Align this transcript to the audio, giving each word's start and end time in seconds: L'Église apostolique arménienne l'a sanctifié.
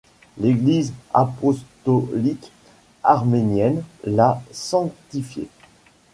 L'Église 0.39 0.93
apostolique 1.13 2.51
arménienne 3.03 3.83
l'a 4.03 4.41
sanctifié. 4.51 5.47